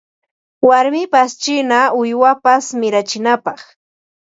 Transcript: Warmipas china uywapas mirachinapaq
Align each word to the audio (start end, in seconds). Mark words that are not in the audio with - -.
Warmipas 0.67 1.29
china 1.43 1.79
uywapas 2.01 2.65
mirachinapaq 2.79 3.59